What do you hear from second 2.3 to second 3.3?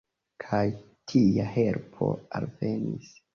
alvenis.